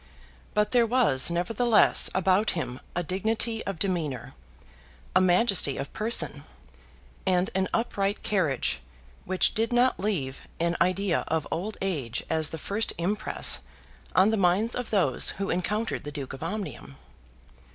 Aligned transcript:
But 0.55 0.71
there 0.71 0.87
was 0.87 1.29
nevertheless 1.29 2.09
about 2.15 2.53
him 2.57 2.79
a 2.95 3.03
dignity 3.03 3.63
of 3.67 3.77
demeanour, 3.77 4.33
a 5.15 5.21
majesty 5.21 5.77
of 5.77 5.93
person, 5.93 6.43
and 7.27 7.51
an 7.53 7.67
upright 7.71 8.23
carriage 8.23 8.79
which 9.25 9.53
did 9.53 9.71
not 9.71 9.99
leave 9.99 10.47
an 10.59 10.75
idea 10.81 11.23
of 11.27 11.47
old 11.51 11.77
age 11.83 12.23
as 12.31 12.49
the 12.49 12.57
first 12.57 12.93
impress 12.97 13.59
on 14.15 14.31
the 14.31 14.37
minds 14.37 14.73
of 14.75 14.89
those 14.89 15.29
who 15.37 15.51
encountered 15.51 16.03
the 16.03 16.11
Duke 16.11 16.33
of 16.33 16.41
Omnium. 16.41 16.97